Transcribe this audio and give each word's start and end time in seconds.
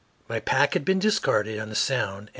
My 0.27 0.39
pack 0.39 0.73
had 0.73 0.83
been 0.83 0.97
discarded 0.97 1.59
on 1.59 1.69
the 1.69 1.75
Sound. 1.75 2.29